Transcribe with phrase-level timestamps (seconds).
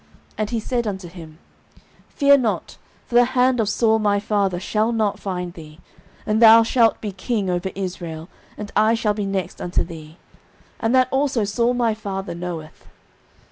[0.31, 1.39] 09:023:017 And he said unto him,
[2.09, 5.79] Fear not: for the hand of Saul my father shall not find thee;
[6.25, 8.27] and thou shalt be king over Israel,
[8.57, 10.17] and I shall be next unto thee;
[10.79, 12.87] and that also Saul my father knoweth.